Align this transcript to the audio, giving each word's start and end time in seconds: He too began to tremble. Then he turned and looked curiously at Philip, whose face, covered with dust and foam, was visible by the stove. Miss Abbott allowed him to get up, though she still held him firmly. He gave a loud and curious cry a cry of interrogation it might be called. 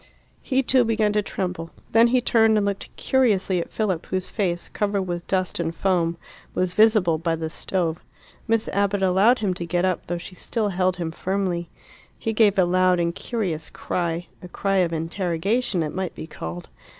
He 0.41 0.63
too 0.63 0.83
began 0.83 1.13
to 1.13 1.21
tremble. 1.21 1.69
Then 1.91 2.07
he 2.07 2.21
turned 2.21 2.57
and 2.57 2.65
looked 2.65 2.89
curiously 2.95 3.59
at 3.61 3.69
Philip, 3.71 4.07
whose 4.07 4.31
face, 4.31 4.67
covered 4.67 5.03
with 5.03 5.27
dust 5.27 5.59
and 5.59 5.75
foam, 5.75 6.17
was 6.55 6.73
visible 6.73 7.19
by 7.19 7.35
the 7.35 7.51
stove. 7.51 8.01
Miss 8.47 8.67
Abbott 8.69 9.03
allowed 9.03 9.37
him 9.45 9.53
to 9.53 9.63
get 9.63 9.85
up, 9.85 10.07
though 10.07 10.17
she 10.17 10.33
still 10.33 10.69
held 10.69 10.95
him 10.95 11.11
firmly. 11.11 11.69
He 12.17 12.33
gave 12.33 12.57
a 12.57 12.65
loud 12.65 12.99
and 12.99 13.13
curious 13.13 13.69
cry 13.69 14.25
a 14.41 14.47
cry 14.47 14.77
of 14.77 14.91
interrogation 14.91 15.83
it 15.83 15.93
might 15.93 16.15
be 16.15 16.25
called. 16.25 16.69